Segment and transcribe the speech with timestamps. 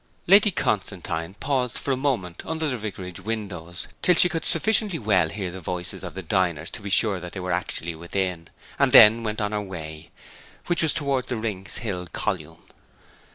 [0.25, 5.29] Lady Constantine paused for a moment under the vicarage windows, till she could sufficiently well
[5.29, 8.47] hear the voices of the diners to be sure that they were actually within,
[8.79, 10.09] and then went on her way,
[10.65, 12.63] which was towards the Rings Hill column.